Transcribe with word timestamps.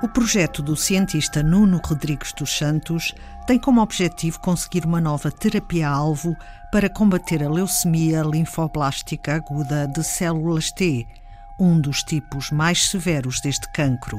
O 0.00 0.06
projeto 0.06 0.62
do 0.62 0.76
cientista 0.76 1.42
Nuno 1.42 1.80
Rodrigues 1.84 2.32
dos 2.32 2.56
Santos 2.56 3.12
tem 3.48 3.58
como 3.58 3.82
objetivo 3.82 4.38
conseguir 4.38 4.84
uma 4.84 5.00
nova 5.00 5.28
terapia-alvo 5.28 6.36
para 6.70 6.88
combater 6.88 7.42
a 7.42 7.50
leucemia 7.50 8.22
linfoblástica 8.22 9.34
aguda 9.34 9.88
de 9.88 10.04
células 10.04 10.70
T, 10.70 11.04
um 11.58 11.80
dos 11.80 12.04
tipos 12.04 12.52
mais 12.52 12.88
severos 12.88 13.40
deste 13.40 13.68
cancro. 13.72 14.16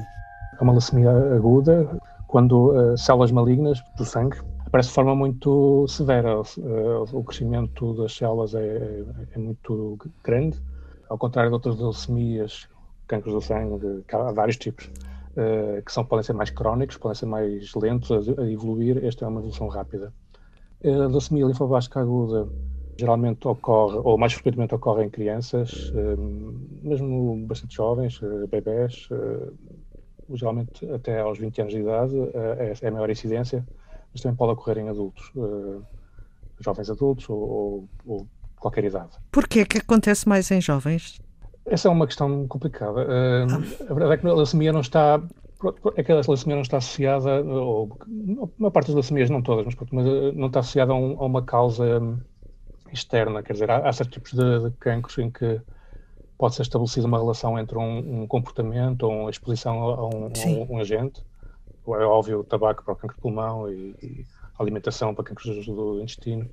É 0.59 0.61
uma 0.61 0.73
leucemia 0.73 1.11
aguda 1.33 1.89
quando 2.27 2.71
uh, 2.71 2.97
células 2.97 3.31
malignas 3.31 3.81
do 3.95 4.03
sangue 4.03 4.37
aparecem 4.65 4.89
de 4.89 4.95
forma 4.95 5.15
muito 5.15 5.87
severa. 5.87 6.41
Uh, 6.41 7.07
o 7.13 7.23
crescimento 7.23 7.93
das 7.93 8.17
células 8.17 8.53
é, 8.53 8.59
é, 8.59 9.03
é, 9.33 9.37
muito 9.37 9.97
grande, 10.25 10.61
ao 11.07 11.17
contrário 11.17 11.49
de 11.49 11.53
outras 11.53 11.77
leucemias, 11.79 12.67
cancros 13.07 13.33
do 13.33 13.41
sangue, 13.41 14.03
há 14.11 14.31
vários 14.33 14.57
tipos. 14.57 14.91
Uh, 15.39 15.81
que 15.83 15.91
são, 15.93 16.03
podem 16.03 16.23
ser 16.23 16.33
mais 16.33 16.49
crónicos, 16.49 16.97
podem 16.97 17.15
ser 17.15 17.25
mais 17.25 17.73
lentos 17.73 18.11
a, 18.11 18.41
a 18.41 18.51
evoluir, 18.51 19.05
esta 19.05 19.23
é 19.23 19.27
uma 19.29 19.39
evolução 19.39 19.69
rápida. 19.69 20.11
A 20.83 21.07
leucemia 21.07 21.45
linfoblástica 21.45 22.01
aguda 22.01 22.45
geralmente 22.97 23.47
ocorre, 23.47 24.01
ou 24.03 24.17
mais 24.17 24.33
frequentemente 24.33 24.75
ocorre 24.75 25.05
em 25.05 25.09
crianças, 25.09 25.93
mesmo 26.83 27.45
bastante 27.47 27.73
jovens, 27.73 28.19
bebés, 28.49 29.07
geralmente 30.33 30.85
até 30.91 31.21
aos 31.21 31.37
20 31.37 31.61
anos 31.61 31.73
de 31.73 31.79
idade 31.79 32.15
é, 32.33 32.73
é 32.81 32.87
a 32.87 32.91
maior 32.91 33.09
incidência, 33.09 33.65
mas 34.11 34.21
também 34.21 34.35
pode 34.35 34.51
ocorrer 34.51 34.79
em 34.79 34.89
adultos, 34.89 35.31
jovens 36.59 36.89
adultos 36.89 37.29
ou, 37.29 37.37
ou, 37.37 37.89
ou 38.05 38.27
qualquer 38.59 38.83
idade. 38.83 39.11
Porquê 39.31 39.65
que 39.65 39.77
acontece 39.77 40.27
mais 40.27 40.51
em 40.51 40.59
jovens? 40.59 41.21
Essa 41.65 41.87
é 41.87 41.91
uma 41.91 42.07
questão 42.07 42.47
complicada. 42.47 43.05
Ah. 43.07 43.45
A 43.89 43.93
verdade 43.93 44.13
é 44.13 44.17
que 44.17 44.27
a 44.27 44.33
leucemia 44.33 44.73
não 44.73 44.81
está 44.81 45.21
é 45.95 46.03
que 46.03 46.11
a 46.11 46.15
leucemia 46.15 46.55
não 46.55 46.61
está 46.61 46.77
associada, 46.77 47.41
ou 47.43 47.97
uma 48.57 48.71
parte 48.71 48.87
das 48.87 48.95
leucemias, 48.95 49.29
não 49.29 49.41
todas, 49.41 49.65
mas, 49.65 49.75
mas 49.91 50.35
não 50.35 50.47
está 50.47 50.61
associada 50.61 50.93
a, 50.93 50.95
um, 50.95 51.21
a, 51.21 51.25
uma 51.25 51.43
causa 51.43 52.01
externa. 52.91 53.43
Quer 53.43 53.53
dizer, 53.53 53.69
há, 53.69 53.87
há 53.87 53.91
certos 53.91 54.13
tipos 54.13 54.31
de, 54.33 54.69
de 54.69 54.77
cancros 54.77 55.17
em 55.17 55.29
que 55.29 55.59
pode 56.37 56.55
ser 56.55 56.61
estabelecida 56.61 57.05
uma 57.05 57.19
relação 57.19 57.59
entre 57.59 57.77
um, 57.77 58.21
um 58.21 58.27
comportamento 58.27 59.03
ou 59.03 59.11
uma 59.11 59.29
exposição 59.29 59.83
a 59.83 60.07
um, 60.07 60.25
a 60.25 60.73
um, 60.73 60.79
agente. 60.79 61.21
É 61.87 62.05
óbvio 62.05 62.39
o 62.39 62.43
tabaco 62.43 62.83
para 62.83 62.93
o 62.93 62.95
cancro 62.95 63.15
de 63.15 63.21
pulmão 63.21 63.69
e, 63.69 63.95
e 64.01 64.25
alimentação 64.57 65.13
para 65.13 65.25
cancros 65.25 65.65
do 65.65 65.99
intestino. 66.01 66.49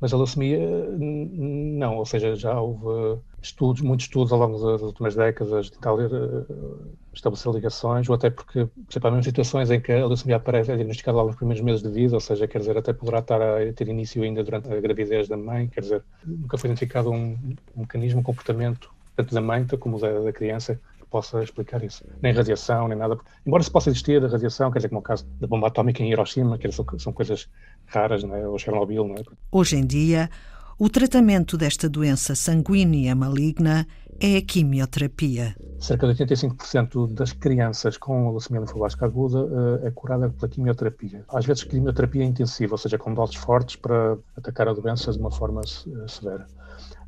Mas 0.00 0.12
a 0.12 0.16
leucemia, 0.16 0.58
não, 0.98 1.96
ou 1.98 2.04
seja, 2.04 2.34
já 2.34 2.60
houve 2.60 3.22
estudos, 3.40 3.82
muitos 3.82 4.06
estudos 4.06 4.32
ao 4.32 4.38
longo 4.38 4.58
das 4.58 4.82
últimas 4.82 5.14
décadas 5.14 5.66
de 5.66 5.72
tentar 5.72 5.94
eh, 5.98 6.94
estabelecer 7.12 7.52
ligações, 7.52 8.08
ou 8.08 8.14
até 8.14 8.30
porque, 8.30 8.66
principalmente 8.86 9.22
em 9.22 9.30
situações 9.30 9.70
em 9.70 9.80
que 9.80 9.92
a 9.92 10.06
leucemia 10.06 10.36
aparece, 10.36 10.72
é 10.72 10.76
diagnosticada 10.76 11.16
logo 11.16 11.28
nos 11.28 11.36
primeiros 11.36 11.62
meses 11.64 11.82
de 11.82 11.90
vida, 11.90 12.14
ou 12.14 12.20
seja, 12.20 12.48
quer 12.48 12.58
dizer, 12.58 12.76
até 12.76 12.92
poderá 12.92 13.20
estar 13.20 13.40
a 13.40 13.72
ter 13.72 13.88
início 13.88 14.22
ainda 14.22 14.42
durante 14.42 14.70
a 14.72 14.80
gravidez 14.80 15.28
da 15.28 15.36
mãe, 15.36 15.68
quer 15.68 15.80
dizer, 15.80 16.04
nunca 16.24 16.58
foi 16.58 16.68
identificado 16.68 17.10
um, 17.10 17.38
um 17.74 17.80
mecanismo, 17.82 18.20
um 18.20 18.22
comportamento, 18.22 18.90
tanto 19.16 19.34
da 19.34 19.40
mãe 19.40 19.66
como 19.78 19.98
da, 19.98 20.20
da 20.20 20.32
criança, 20.32 20.80
possa 21.14 21.44
explicar 21.44 21.80
isso. 21.84 22.04
Nem 22.20 22.32
radiação, 22.32 22.88
nem 22.88 22.98
nada. 22.98 23.16
Embora 23.46 23.62
se 23.62 23.70
possa 23.70 23.88
existir 23.88 24.20
a 24.24 24.26
radiação, 24.26 24.68
quer 24.72 24.80
dizer, 24.80 24.88
como 24.88 24.98
o 24.98 25.02
caso 25.02 25.24
da 25.40 25.46
bomba 25.46 25.68
atómica 25.68 26.02
em 26.02 26.10
Hiroshima, 26.10 26.58
que 26.58 26.72
são, 26.72 26.84
são 26.98 27.12
coisas 27.12 27.48
raras, 27.86 28.24
não 28.24 28.34
é? 28.34 28.48
ou 28.48 28.58
Chernobyl. 28.58 29.06
Não 29.06 29.14
é? 29.14 29.22
Hoje 29.52 29.76
em 29.76 29.86
dia, 29.86 30.28
o 30.76 30.88
tratamento 30.88 31.56
desta 31.56 31.88
doença 31.88 32.34
sanguínea 32.34 33.14
maligna 33.14 33.86
é 34.20 34.38
a 34.38 34.42
quimioterapia. 34.42 35.54
Cerca 35.78 36.12
de 36.12 36.24
85% 36.24 37.14
das 37.14 37.32
crianças 37.32 37.96
com 37.96 38.30
leucemia 38.30 38.62
linfoblástica 38.62 39.06
aguda 39.06 39.38
uh, 39.38 39.86
é 39.86 39.92
curada 39.92 40.30
pela 40.30 40.48
quimioterapia. 40.48 41.24
Às 41.28 41.46
vezes, 41.46 41.62
quimioterapia 41.62 42.24
intensiva, 42.24 42.74
ou 42.74 42.78
seja, 42.78 42.98
com 42.98 43.14
doses 43.14 43.36
fortes 43.36 43.76
para 43.76 44.18
atacar 44.36 44.66
a 44.66 44.72
doença 44.72 45.12
de 45.12 45.18
uma 45.20 45.30
forma 45.30 45.60
uh, 45.60 46.08
severa. 46.08 46.44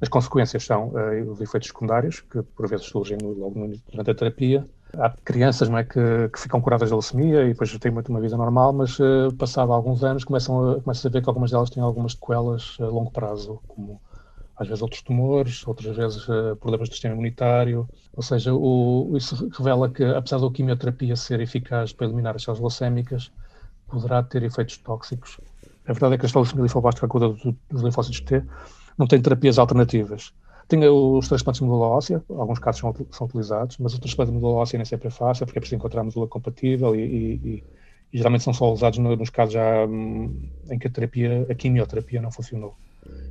As 0.01 0.09
consequências 0.09 0.65
são 0.65 0.89
uh, 0.89 1.31
os 1.31 1.41
efeitos 1.41 1.69
secundários, 1.69 2.21
que 2.21 2.43
por 2.43 2.69
vezes 2.69 2.87
surgem 2.87 3.19
logo 3.23 3.55
durante 3.91 4.11
a 4.11 4.15
terapia. 4.15 4.67
Há 4.99 5.11
crianças 5.25 5.69
é, 5.69 5.85
que, 5.85 6.29
que 6.33 6.41
ficam 6.41 6.61
curadas 6.61 6.91
da 6.91 6.97
leucemia 6.97 7.45
e 7.45 7.49
depois 7.49 7.77
têm 7.79 7.91
muito 7.91 8.09
uma 8.09 8.21
vida 8.21 8.37
normal, 8.37 8.73
mas 8.73 8.99
uh, 8.99 9.35
passado 9.39 9.73
alguns 9.73 10.05
anos 10.05 10.25
começam 10.25 10.71
a, 10.71 10.81
começam 10.81 11.09
a 11.09 11.13
ver 11.13 11.23
que 11.23 11.29
algumas 11.29 11.51
delas 11.51 11.71
têm 11.71 11.83
algumas 11.83 12.13
sequelas 12.13 12.77
a 12.81 12.85
longo 12.85 13.11
prazo, 13.11 13.61
como 13.67 14.01
às 14.57 14.69
vezes 14.69 14.83
outros 14.83 15.03
tumores, 15.03 15.67
outras 15.67 15.97
vezes 15.97 16.27
uh, 16.29 16.57
problemas 16.57 16.89
do 16.89 16.93
sistema 16.93 17.15
imunitário. 17.15 17.89
Ou 18.15 18.23
seja, 18.23 18.55
o, 18.55 19.13
isso 19.17 19.49
revela 19.57 19.91
que, 19.91 20.05
apesar 20.05 20.39
da 20.39 20.51
quimioterapia 20.51 21.17
ser 21.17 21.41
eficaz 21.41 21.93
para 21.93 22.07
eliminar 22.07 22.35
as 22.37 22.43
células 22.43 22.61
leucémicas, 22.61 23.31
poderá 23.87 24.23
ter 24.23 24.43
efeitos 24.43 24.79
tóxicos. 24.79 25.39
A 25.87 25.93
verdade 25.93 26.15
é 26.15 26.19
que 26.19 26.27
a 26.27 26.31
leucemia 26.35 26.63
linfobástica 26.63 27.07
aguda 27.07 27.29
dos 27.71 27.83
linfócitos 27.83 28.21
T 28.21 28.43
não 28.97 29.07
tem 29.07 29.21
terapias 29.21 29.59
alternativas. 29.59 30.33
Tem 30.69 30.81
os 30.89 31.29
transplantes 31.29 31.61
de 31.61 31.65
medula 31.65 31.87
óssea, 31.87 32.23
alguns 32.29 32.59
casos 32.59 32.81
são, 32.81 32.95
são 33.13 33.27
utilizados, 33.27 33.79
mas 33.79 33.95
o 33.95 34.01
transplante 34.01 34.31
de 34.31 34.37
medula 34.37 34.55
óssea 34.55 34.79
nem 34.79 34.85
sempre 34.85 35.09
é 35.09 35.11
fácil, 35.11 35.47
porque 35.47 35.59
é 35.59 35.61
preciso 35.61 35.77
encontrar 35.77 36.03
medula 36.03 36.27
compatível 36.27 36.95
e, 36.97 37.03
e, 37.03 37.65
e 38.13 38.19
geralmente 38.19 38.43
são 38.43 38.53
só 38.53 38.73
usados 38.73 38.99
no, 38.99 39.15
nos 39.15 39.31
casos 39.31 39.55
já 39.55 39.87
hum, 39.87 40.49
em 40.69 40.79
que 40.79 40.89
a 40.89 40.91
terapia, 40.91 41.47
a 41.49 41.55
quimioterapia 41.55 42.21
não 42.21 42.33
funcionou. 42.33 42.77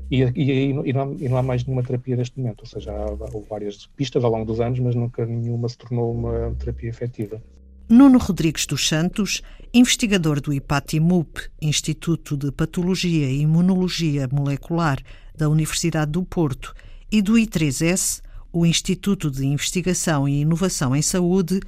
E, 0.09 0.21
e, 0.21 0.69
e, 0.69 0.93
não 0.93 1.01
há, 1.01 1.15
e, 1.17 1.27
não 1.27 1.37
há, 1.37 1.43
mais 1.43 1.65
nenhuma 1.65 1.83
terapia 1.83 2.15
neste 2.15 2.39
momento, 2.39 2.61
ou 2.61 2.67
seja, 2.67 2.91
há, 2.91 3.05
há 3.05 3.39
várias 3.49 3.87
pistas 3.87 4.23
ao 4.23 4.31
longo 4.31 4.45
dos 4.45 4.61
anos, 4.61 4.79
mas 4.79 4.95
nunca 4.95 5.25
nenhuma 5.25 5.67
se 5.67 5.77
tornou 5.77 6.13
uma 6.13 6.55
terapia 6.59 6.89
efetiva. 6.89 7.41
Nuno 7.87 8.17
Rodrigues 8.17 8.65
dos 8.65 8.87
Santos, 8.87 9.43
investigador 9.71 10.41
do 10.41 10.51
IPATIMUP, 10.51 11.39
Instituto 11.61 12.35
de 12.35 12.51
Patologia 12.51 13.29
e 13.29 13.41
Imunologia 13.41 14.27
Molecular 14.27 14.97
da 15.37 15.47
Universidade 15.47 16.11
do 16.11 16.23
Porto, 16.25 16.73
e 17.11 17.21
do 17.21 17.33
I3S, 17.33 18.23
o 18.51 18.65
Instituto 18.65 19.29
de 19.29 19.45
Investigação 19.45 20.27
e 20.27 20.41
Inovação 20.41 20.95
em 20.95 21.01
Saúde, 21.03 21.59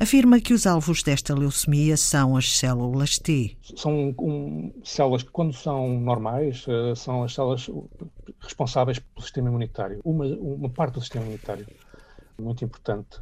afirma 0.00 0.40
que 0.40 0.54
os 0.54 0.66
alvos 0.66 1.02
desta 1.02 1.34
leucemia 1.34 1.98
são 1.98 2.34
as 2.34 2.56
células 2.56 3.18
T. 3.18 3.54
São 3.76 4.14
um, 4.18 4.72
células 4.82 5.22
que, 5.22 5.30
quando 5.30 5.52
são 5.52 6.00
normais, 6.00 6.66
uh, 6.66 6.96
são 6.96 7.24
as 7.24 7.34
células 7.34 7.68
responsáveis 8.40 9.00
pelo 9.00 9.22
sistema 9.22 9.50
imunitário. 9.50 10.00
Uma, 10.02 10.24
uma 10.24 10.70
parte 10.70 10.94
do 10.94 11.02
sistema 11.02 11.26
imunitário, 11.26 11.66
muito 12.38 12.64
importante 12.64 13.20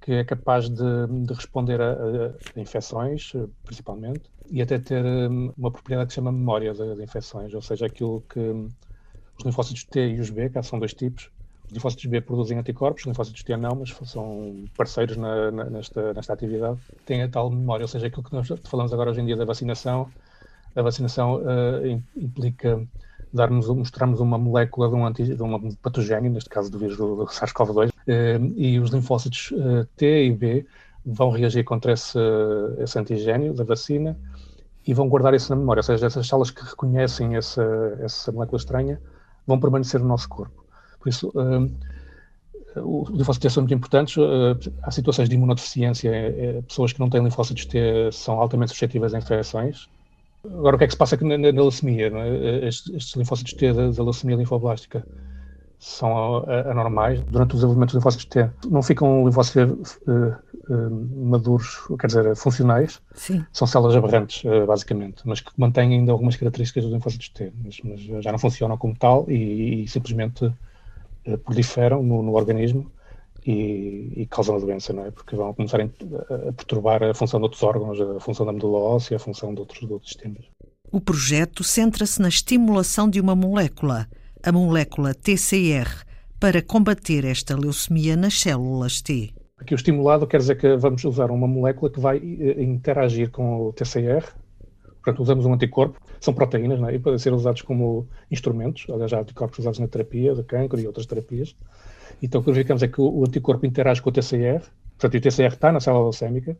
que 0.00 0.12
é 0.12 0.24
capaz 0.24 0.68
de, 0.68 1.06
de 1.26 1.32
responder 1.34 1.80
a, 1.80 1.92
a, 1.92 2.60
infecções, 2.60 3.32
principalmente, 3.64 4.22
e 4.50 4.62
até 4.62 4.78
ter 4.78 5.04
hum, 5.04 5.52
uma 5.56 5.70
propriedade 5.70 6.08
que 6.08 6.12
se 6.12 6.16
chama 6.16 6.32
memória 6.32 6.72
de 6.72 7.02
infecções, 7.02 7.52
ou 7.54 7.62
seja, 7.62 7.86
aquilo 7.86 8.22
que 8.28 8.40
hum, 8.40 8.68
os 9.38 9.44
linfócitos 9.44 9.84
T 9.84 10.00
e 10.08 10.20
os 10.20 10.30
B, 10.30 10.48
que 10.48 10.62
são 10.62 10.78
dois 10.78 10.94
tipos, 10.94 11.30
os 11.66 11.72
linfócitos 11.72 12.06
B 12.06 12.20
produzem 12.20 12.58
anticorpos, 12.58 13.02
os 13.02 13.06
linfócitos 13.06 13.42
T 13.42 13.56
não, 13.56 13.76
mas 13.76 13.90
são 14.08 14.64
parceiros 14.76 15.16
na, 15.16 15.50
na, 15.50 15.64
nesta, 15.64 16.12
nesta 16.14 16.32
atividade, 16.32 16.78
têm 17.06 17.22
a 17.22 17.28
tal 17.28 17.50
memória, 17.50 17.84
ou 17.84 17.88
seja, 17.88 18.06
aquilo 18.06 18.24
que 18.24 18.32
nós 18.32 18.48
falamos 18.64 18.92
agora 18.92 19.10
hoje 19.10 19.20
em 19.20 19.26
dia 19.26 19.36
da 19.36 19.44
vacinação, 19.44 20.10
a 20.74 20.82
vacinação 20.82 21.36
uh, 21.36 22.02
implica 22.16 22.86
darmos, 23.32 23.68
mostrarmos 23.68 24.20
uma 24.20 24.38
molécula 24.38 24.88
de 24.88 24.94
um, 24.94 25.06
anti, 25.06 25.24
de 25.24 25.42
um 25.42 25.74
patogénio, 25.76 26.30
neste 26.30 26.50
caso 26.50 26.70
do 26.70 26.78
vírus 26.78 26.96
do, 26.96 27.16
do 27.16 27.26
SARS-CoV-2, 27.26 27.88
eh, 27.88 27.89
e 28.56 28.78
os 28.78 28.90
linfócitos 28.90 29.52
eh, 29.52 29.86
T 29.96 30.26
e 30.26 30.32
B 30.32 30.66
vão 31.04 31.30
reagir 31.30 31.64
contra 31.64 31.92
esse, 31.92 32.18
esse 32.78 32.98
antigênio 32.98 33.54
da 33.54 33.64
vacina 33.64 34.16
e 34.86 34.94
vão 34.94 35.08
guardar 35.08 35.34
isso 35.34 35.50
na 35.50 35.56
memória, 35.56 35.80
ou 35.80 35.84
seja, 35.84 36.06
essas 36.06 36.26
células 36.26 36.50
que 36.50 36.64
reconhecem 36.64 37.36
essa, 37.36 37.62
essa 38.00 38.32
molécula 38.32 38.58
estranha 38.58 39.00
vão 39.46 39.58
permanecer 39.58 40.00
no 40.00 40.06
nosso 40.06 40.28
corpo. 40.28 40.64
Por 40.98 41.08
isso, 41.08 41.32
um, 41.34 41.66
eh, 42.76 42.80
os 42.80 43.10
linfócitos 43.10 43.38
T 43.38 43.50
são 43.50 43.62
muito 43.62 43.74
importantes. 43.74 44.16
Uh, 44.16 44.56
há 44.82 44.90
situações 44.90 45.28
de 45.28 45.34
imunodeficiência, 45.34 46.10
uh, 46.58 46.62
pessoas 46.62 46.92
que 46.92 47.00
não 47.00 47.10
têm 47.10 47.22
linfócitos 47.22 47.66
T 47.66 48.10
são 48.12 48.38
altamente 48.40 48.70
suscetíveis 48.70 49.14
a 49.14 49.18
infecções, 49.18 49.88
Agora, 50.44 50.76
o 50.76 50.78
que 50.78 50.84
é 50.84 50.86
que 50.86 50.94
se 50.94 50.98
passa 50.98 51.16
na, 51.16 51.36
na, 51.36 51.52
na 51.52 51.60
leucemia? 51.60 52.06
É? 52.06 52.66
Estes, 52.66 52.94
estes, 52.94 53.14
linfócitos 53.14 53.52
T 53.52 53.72
da, 53.72 53.90
da 53.90 54.02
leucemia 54.02 54.36
linfoblástica 54.36 55.06
são 55.80 56.44
anormais. 56.70 57.22
Durante 57.22 57.52
o 57.52 57.54
desenvolvimento 57.54 57.88
dos 57.88 57.94
linfócitos 57.96 58.26
T, 58.26 58.50
não 58.68 58.82
ficam 58.82 59.24
linfócitos 59.24 59.98
uh, 60.06 60.36
uh, 60.68 61.26
maduros, 61.26 61.78
quer 61.98 62.06
dizer, 62.06 62.36
funcionais. 62.36 63.00
Sim. 63.14 63.44
São 63.50 63.66
células 63.66 63.96
aberrantes, 63.96 64.44
uh, 64.44 64.66
basicamente, 64.66 65.22
mas 65.24 65.40
que 65.40 65.50
mantêm 65.56 65.94
ainda 65.94 66.12
algumas 66.12 66.36
características 66.36 66.84
dos 66.84 66.92
linfócitos 66.92 67.30
T, 67.30 67.50
mas, 67.64 67.80
mas 67.82 68.22
já 68.22 68.30
não 68.30 68.38
funcionam 68.38 68.76
como 68.76 68.94
tal 68.94 69.24
e, 69.28 69.84
e 69.84 69.88
simplesmente 69.88 70.52
proliferam 71.44 72.02
no, 72.02 72.22
no 72.22 72.34
organismo 72.34 72.90
e, 73.46 74.12
e, 74.16 74.26
causam 74.26 74.56
a 74.56 74.58
doença, 74.58 74.92
não 74.92 75.06
é? 75.06 75.10
Porque 75.10 75.34
vão 75.34 75.54
começar 75.54 75.80
a 75.80 76.52
perturbar 76.52 77.02
a 77.02 77.14
função 77.14 77.40
de 77.40 77.44
outros 77.44 77.62
órgãos, 77.62 77.98
a 78.00 78.20
função 78.20 78.44
da 78.44 78.52
medula 78.52 78.78
óssea, 78.78 79.16
a 79.16 79.20
função 79.20 79.54
de 79.54 79.60
outros, 79.60 79.80
de 79.80 79.92
outros 79.92 80.12
sistemas. 80.12 80.44
O 80.92 81.00
projeto 81.00 81.62
centra-se 81.62 82.20
na 82.20 82.28
estimulação 82.28 83.08
de 83.08 83.20
uma 83.20 83.34
molécula, 83.34 84.08
a 84.42 84.52
molécula 84.52 85.12
TCR, 85.12 86.04
para 86.38 86.62
combater 86.62 87.26
esta 87.26 87.54
leucemia 87.54 88.16
nas 88.16 88.40
células 88.40 89.02
T. 89.02 89.34
Aqui 89.58 89.74
o 89.74 89.76
estimulado 89.76 90.26
quer 90.26 90.38
dizer 90.38 90.56
que 90.56 90.76
vamos 90.76 91.04
usar 91.04 91.30
uma 91.30 91.46
molécula 91.46 91.90
que 91.90 92.00
vai 92.00 92.16
eh, 92.16 92.62
interagir 92.62 93.30
com 93.30 93.66
o 93.66 93.72
TCR, 93.72 94.24
portanto 95.02 95.22
usamos 95.22 95.44
um 95.44 95.52
anticorpo, 95.52 96.00
são 96.18 96.32
proteínas, 96.32 96.82
é? 96.82 96.94
e 96.94 96.98
podem 96.98 97.18
ser 97.18 97.34
usados 97.34 97.60
como 97.60 98.08
instrumentos, 98.30 98.86
aliás, 98.88 99.12
há 99.12 99.20
anticorpos 99.20 99.58
usados 99.58 99.78
na 99.78 99.88
terapia 99.88 100.34
de 100.34 100.42
câncer 100.42 100.78
e 100.78 100.86
outras 100.86 101.04
terapias. 101.04 101.54
Então 102.22 102.40
o 102.40 102.44
que 102.44 102.50
verificamos 102.50 102.82
é 102.82 102.88
que 102.88 103.00
o, 103.00 103.22
anticorpo 103.22 103.66
interage 103.66 104.00
com 104.00 104.08
o 104.08 104.12
TCR, 104.12 104.62
portanto 104.98 105.16
o 105.16 105.20
TCR 105.20 105.52
está 105.52 105.70
na 105.70 105.80
célula 105.80 106.04
leucémica, 106.04 106.56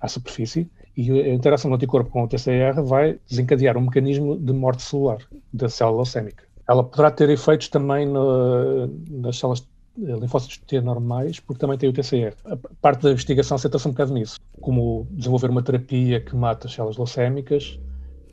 à 0.00 0.08
superfície, 0.08 0.68
e 0.96 1.10
a 1.12 1.32
interação 1.32 1.70
do 1.70 1.76
anticorpo 1.76 2.10
com 2.10 2.24
o 2.24 2.28
TCR 2.28 2.82
vai 2.84 3.20
desencadear 3.28 3.76
um 3.76 3.82
mecanismo 3.82 4.36
de 4.36 4.52
morte 4.52 4.82
celular 4.82 5.18
da 5.52 5.68
célula 5.68 5.98
leucémica. 5.98 6.45
Ela 6.68 6.82
poderá 6.82 7.10
ter 7.10 7.30
efeitos 7.30 7.68
também 7.68 8.06
no, 8.06 8.86
nas 9.08 9.38
células 9.38 9.66
eh, 9.98 10.16
linfócitos 10.18 10.58
T 10.58 10.80
normais, 10.80 11.40
porque 11.40 11.60
também 11.60 11.78
tem 11.78 11.88
o 11.88 11.92
TCR. 11.92 12.34
A 12.44 12.56
parte 12.80 13.02
da 13.02 13.12
investigação 13.12 13.56
senta-se 13.56 13.86
um 13.86 13.92
bocado 13.92 14.12
nisso, 14.12 14.38
como 14.60 15.06
desenvolver 15.12 15.50
uma 15.50 15.62
terapia 15.62 16.20
que 16.20 16.34
mata 16.34 16.66
as 16.66 16.74
células 16.74 16.96
leucémicas 16.96 17.78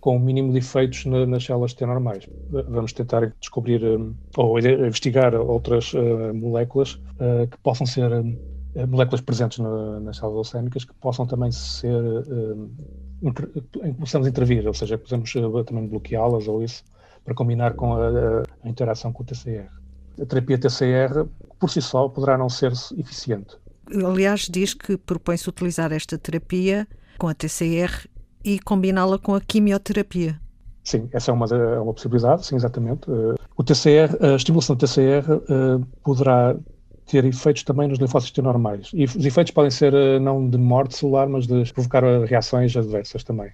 com 0.01 0.17
o 0.17 0.19
mínimo 0.19 0.51
de 0.51 0.57
efeitos 0.57 1.05
na, 1.05 1.25
nas 1.25 1.45
células 1.45 1.73
T 1.73 1.85
normais. 1.85 2.27
Vamos 2.49 2.91
tentar 2.91 3.33
descobrir 3.39 3.81
um, 3.85 4.13
ou 4.35 4.59
investigar 4.59 5.33
outras 5.33 5.93
uh, 5.93 6.33
moléculas 6.33 6.95
uh, 6.95 7.47
que 7.49 7.57
possam 7.59 7.87
ser 7.87 8.11
um, 8.11 8.37
moléculas 8.89 9.21
presentes 9.21 9.59
na, 9.59 10.01
nas 10.01 10.17
células 10.17 10.51
leucémicas 10.51 10.83
que 10.83 10.93
possam 10.95 11.25
também 11.25 11.51
ser 11.53 12.03
em 13.21 13.31
que 13.93 13.99
possamos 13.99 14.27
intervir, 14.27 14.67
ou 14.67 14.73
seja, 14.73 14.97
podemos 14.97 15.33
uh, 15.35 15.63
também 15.63 15.87
bloqueá-las 15.87 16.49
ou 16.49 16.61
isso 16.61 16.83
para 17.23 17.33
combinar 17.33 17.73
com 17.73 17.93
a, 17.93 18.43
a 18.63 18.69
interação 18.69 19.11
com 19.11 19.23
o 19.23 19.25
TCR. 19.25 19.69
A 20.21 20.25
terapia 20.25 20.57
TCR 20.57 21.25
por 21.59 21.69
si 21.69 21.81
só 21.81 22.07
poderá 22.09 22.37
não 22.37 22.49
ser 22.49 22.71
eficiente. 22.97 23.57
Aliás, 24.05 24.41
diz 24.49 24.73
que 24.73 24.97
propõe-se 24.97 25.49
utilizar 25.49 25.91
esta 25.91 26.17
terapia 26.17 26.87
com 27.17 27.27
a 27.27 27.33
TCR 27.33 28.07
e 28.43 28.59
combiná-la 28.59 29.17
com 29.17 29.35
a 29.35 29.41
quimioterapia. 29.41 30.39
Sim, 30.83 31.07
essa 31.13 31.31
é 31.31 31.33
uma, 31.33 31.45
é 31.45 31.79
uma 31.79 31.93
possibilidade, 31.93 32.45
sim, 32.45 32.55
exatamente. 32.55 33.09
Eh, 33.09 33.35
o 33.55 33.63
TCR, 33.63 34.17
a 34.21 34.35
estimulação 34.35 34.75
do 34.75 34.85
TCR 34.85 35.25
eh, 35.31 35.85
poderá 36.03 36.55
ter 37.05 37.23
efeitos 37.23 37.63
também 37.63 37.87
nos 37.87 37.99
linfócitos 37.99 38.43
normais. 38.43 38.89
E 38.93 39.05
os 39.05 39.25
efeitos 39.25 39.53
podem 39.53 39.71
ser 39.71 39.93
eh, 39.93 40.19
não 40.19 40.49
de 40.49 40.57
morte 40.57 40.97
celular, 40.97 41.27
mas 41.29 41.47
de 41.47 41.71
provocar 41.71 42.03
reações 42.25 42.75
adversas 42.75 43.23
também. 43.23 43.51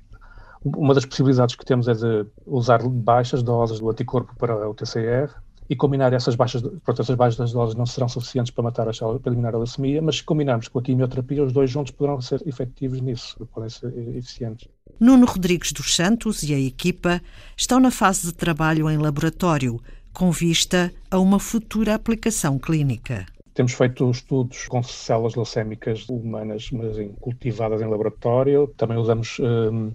Uma 0.63 0.93
das 0.93 1.05
possibilidades 1.05 1.55
que 1.55 1.65
temos 1.65 1.87
é 1.87 1.93
de 1.93 2.25
usar 2.45 2.81
baixas 2.87 3.41
doses 3.41 3.79
do 3.79 3.89
anticorpo 3.89 4.35
para 4.35 4.69
o 4.69 4.73
TCR 4.73 5.33
e 5.69 5.75
combinar 5.75 6.11
essas 6.13 6.35
baixas, 6.35 6.61
pronto, 6.83 7.01
essas 7.01 7.15
baixas 7.15 7.51
doses 7.51 7.75
não 7.75 7.85
serão 7.85 8.09
suficientes 8.09 8.51
para 8.51 8.63
matar 8.63 8.89
a 8.89 8.93
célula, 8.93 9.19
para 9.19 9.31
eliminar 9.31 9.53
a 9.53 9.57
leucemia, 9.57 10.01
mas 10.01 10.17
se 10.17 10.23
combinarmos 10.23 10.67
com 10.67 10.79
a 10.79 10.81
quimioterapia, 10.81 11.43
os 11.43 11.53
dois 11.53 11.69
juntos 11.69 11.91
poderão 11.91 12.19
ser 12.19 12.41
efetivos 12.47 12.99
nisso, 12.99 13.37
podem 13.53 13.69
ser 13.69 13.93
eficientes. 14.17 14.67
Nuno 14.99 15.27
Rodrigues 15.27 15.71
dos 15.71 15.95
Santos 15.95 16.41
e 16.41 16.53
a 16.53 16.59
equipa 16.59 17.21
estão 17.55 17.79
na 17.79 17.91
fase 17.91 18.27
de 18.27 18.33
trabalho 18.33 18.89
em 18.89 18.97
laboratório, 18.97 19.79
com 20.11 20.31
vista 20.31 20.91
a 21.09 21.19
uma 21.19 21.39
futura 21.39 21.93
aplicação 21.93 22.57
clínica. 22.57 23.25
Temos 23.53 23.73
feito 23.73 24.09
estudos 24.09 24.67
com 24.67 24.81
células 24.81 25.35
leucémicas 25.35 26.07
humanas, 26.09 26.69
mas 26.71 26.95
cultivadas 27.19 27.81
em 27.81 27.87
laboratório. 27.87 28.73
Também 28.75 28.97
usamos 28.97 29.37
um, 29.39 29.91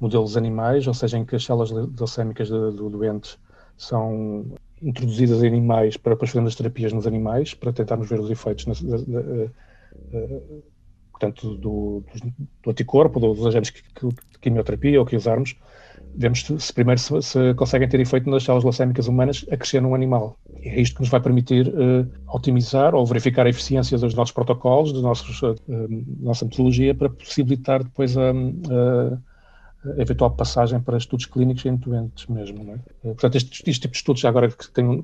modelos 0.00 0.36
animais, 0.36 0.86
ou 0.86 0.94
seja, 0.94 1.18
em 1.18 1.24
que 1.24 1.36
as 1.36 1.44
células 1.44 1.70
leucémicas 1.70 2.48
do, 2.48 2.72
do 2.72 2.90
doente 2.90 3.38
são 3.76 4.46
introduzidas 4.82 5.42
em 5.42 5.48
animais 5.48 5.96
para 5.96 6.12
depois 6.12 6.30
fazermos 6.30 6.52
as 6.52 6.56
terapias 6.56 6.92
nos 6.92 7.06
animais, 7.06 7.54
para 7.54 7.72
tentarmos 7.72 8.08
ver 8.08 8.20
os 8.20 8.30
efeitos, 8.30 8.66
na, 8.66 8.74
uh, 8.74 9.50
uh, 10.12 10.62
portanto, 11.10 11.54
do, 11.56 12.02
do, 12.62 12.70
anticorpo, 12.70 13.18
dos 13.18 13.46
agentes 13.46 13.72
de 13.72 14.38
quimioterapia 14.40 15.00
ou 15.00 15.06
que 15.06 15.16
usarmos, 15.16 15.56
vemos 16.16 16.44
se 16.44 16.72
primeiro 16.72 17.00
se, 17.00 17.22
se, 17.22 17.54
conseguem 17.54 17.88
ter 17.88 17.98
efeito 18.00 18.28
nas 18.28 18.44
células 18.44 18.64
leucémicas 18.64 19.08
humanas 19.08 19.44
a 19.50 19.56
crescer 19.56 19.80
num 19.80 19.94
animal. 19.94 20.36
E 20.60 20.68
é 20.68 20.80
isto 20.80 20.96
que 20.96 21.00
nos 21.00 21.08
vai 21.08 21.20
permitir 21.20 21.68
uh, 21.68 22.06
otimizar 22.28 22.94
ou 22.94 23.06
verificar 23.06 23.46
a 23.46 23.50
eficiência 23.50 23.96
dos 23.96 24.14
nossos 24.14 24.32
protocolos, 24.32 24.92
da 24.92 25.00
nossa 25.00 26.44
metodologia, 26.44 26.94
para 26.94 27.08
possibilitar 27.08 27.82
depois 27.82 28.16
a, 28.18 28.30
a 28.30 29.18
eventual 29.96 30.30
passagem 30.30 30.80
para 30.80 30.96
estudos 30.96 31.26
clínicos 31.26 31.64
em 31.64 31.76
doentes 31.76 32.26
mesmo. 32.26 32.72
É? 32.72 32.74
Eh, 32.74 32.78
portanto, 33.12 33.36
este, 33.36 33.62
este, 33.68 33.82
tipo 33.82 33.92
de 33.92 33.98
estudos, 33.98 34.24
agora 34.24 34.48
que 34.48 34.56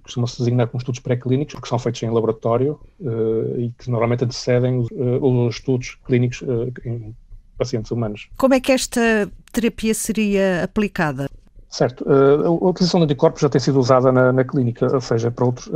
costuma-se 0.03 0.38
designar 0.38 0.69
como 0.69 0.79
estudos 0.79 1.00
pré-clínicos, 1.00 1.55
porque 1.55 1.69
são 1.69 1.79
feitos 1.79 2.03
em 2.03 2.11
laboratório 2.11 2.81
uh, 3.00 3.61
e 3.61 3.73
que 3.79 3.91
normalmente 3.91 4.25
antecedem 4.25 4.79
os, 4.79 4.88
uh, 4.91 5.25
os 5.25 5.56
estudos 5.56 5.99
clínicos 6.05 6.43
uh, 6.43 6.73
em 6.85 7.15
pacientes 7.59 7.91
humanos. 7.91 8.29
Como 8.37 8.55
é 8.55 8.61
que 8.61 8.73
esta 8.73 9.31
terapia 9.53 9.94
seria 9.94 10.65
aplicada? 10.65 11.29
Certo. 11.69 12.05
Uh, 12.05 12.65
a 12.65 12.71
utilização 12.71 13.00
de 13.00 13.05
anticorpos 13.05 13.43
já 13.43 13.49
tem 13.49 13.61
sido 13.61 13.79
usada 13.79 14.11
na, 14.11 14.32
na 14.32 14.44
clínica, 14.44 14.93
ou 14.93 15.00
seja, 15.00 15.31
para 15.31 15.44
outros, 15.44 15.71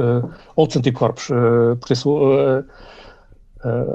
outros 0.56 0.78
anticorpos. 0.78 1.28
Por 1.28 1.92
isso, 1.92 2.18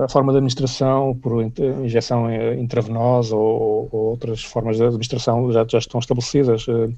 a 0.03 0.07
forma 0.07 0.31
de 0.31 0.37
administração 0.37 1.15
por 1.15 1.43
injeção 1.83 2.31
intravenosa 2.55 3.35
ou, 3.35 3.87
ou, 3.91 3.99
outras 4.11 4.43
formas 4.43 4.77
de 4.77 4.83
administração 4.83 5.51
já, 5.51 5.65
já 5.67 5.77
estão 5.77 5.99
estabelecidas. 5.99 6.65
Eh, 6.67 6.89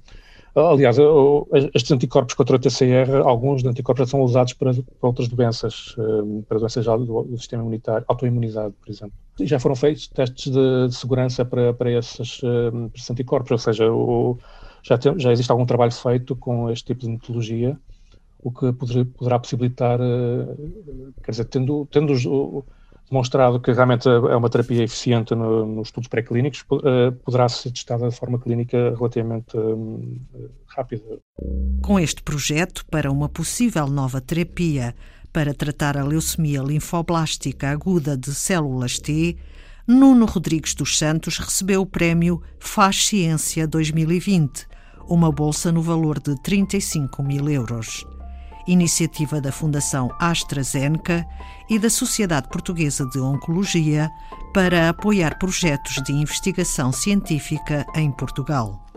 aliás, 0.56 0.98
estes 1.74 1.92
anticorpos 1.92 2.34
contra 2.34 2.56
o 2.56 2.60
TCR, 2.60 3.24
alguns 3.26 3.66
anticorpos 3.66 4.08
já 4.08 4.12
são 4.12 4.22
usados 4.22 4.54
para, 4.54 4.74
para 4.74 4.84
outras 5.02 5.28
doenças, 5.28 5.96
eh, 5.98 6.44
para 6.48 6.60
doenças 6.60 6.86
do, 6.86 7.24
do 7.24 7.38
sistema 7.38 7.62
imunitário, 7.62 8.06
autoimunidade, 8.08 8.74
por 8.80 8.90
exemplo. 8.90 9.14
E 9.38 9.46
já 9.46 9.60
foram 9.60 9.76
feitos 9.76 10.08
testes 10.08 10.52
de, 10.52 10.88
de 10.88 10.96
segurança 10.96 11.44
para, 11.44 11.74
para, 11.74 11.92
esses, 11.92 12.40
eh, 12.42 12.72
para 12.72 12.92
esses 12.96 13.12
anticorpos, 13.12 13.52
ou 13.52 13.58
seja, 13.58 13.92
o, 13.92 14.38
já, 14.82 14.98
tem, 14.98 15.20
já 15.20 15.32
existe 15.32 15.52
algum 15.52 15.66
trabalho 15.66 15.92
feito 15.92 16.38
com 16.38 16.70
este 16.70 16.86
tipo 16.86 17.02
de 17.02 17.10
metodologia 17.10 17.78
o 18.44 18.52
que 18.52 18.72
poder, 18.74 19.06
poderá 19.06 19.40
possibilitar, 19.40 20.00
eh, 20.02 20.56
quer 21.24 21.32
dizer, 21.32 21.46
tendo, 21.46 21.88
tendo 21.92 22.14
demonstrado 23.12 23.60
que 23.60 23.74
realmente 23.74 24.08
é 24.08 24.36
uma 24.36 24.50
terapia 24.50 24.84
eficiente 24.84 25.36
no, 25.36 25.66
nos 25.66 25.90
estudos 25.90 26.08
pré-clínicos, 26.08 26.64
eh, 26.84 27.12
poderá 27.24 27.48
ser 27.50 27.72
testada 27.72 28.10
de 28.10 28.16
forma 28.16 28.40
clínica 28.40 28.96
relativamente 28.96 29.58
eh, 29.58 30.48
rápida. 30.68 31.20
Com 31.84 32.00
este 32.00 32.24
projeto 32.24 32.86
para 32.90 33.12
uma 33.12 33.28
possível 33.28 33.88
nova 33.88 34.22
terapia 34.22 34.96
para 35.34 35.54
tratar 35.54 35.98
a 35.98 36.04
leucemia 36.04 36.62
linfoblástica 36.62 37.70
aguda 37.70 38.16
de 38.18 38.34
células 38.34 38.98
T, 38.98 39.36
Nuno 39.86 40.26
Rodrigues 40.26 40.74
dos 40.74 40.98
Santos 40.98 41.38
recebeu 41.38 41.82
o 41.82 41.86
prémio 41.86 42.42
Faz 42.60 43.08
Ciência 43.08 43.68
2020, 43.68 44.68
uma 45.10 45.32
bolsa 45.32 45.70
no 45.72 45.82
valor 45.82 46.20
de 46.20 46.42
35 46.42 47.22
mil 47.24 47.50
euros 47.50 48.06
iniciativa 48.68 49.42
da 49.42 49.52
Fundação 49.52 50.10
AstraZeneca 50.20 51.26
e 51.70 51.80
da 51.80 51.90
Sociedade 51.90 52.48
Portuguesa 52.50 53.06
de 53.08 53.20
Oncologia 53.20 54.10
para 54.54 54.90
apoiar 54.90 55.38
projetos 55.38 56.02
de 56.04 56.12
investigação 56.12 56.92
científica 56.92 57.86
em 57.96 58.12
Portugal. 58.12 58.91